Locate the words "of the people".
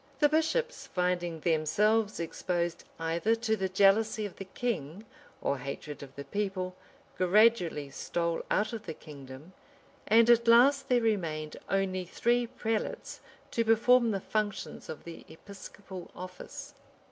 6.01-6.75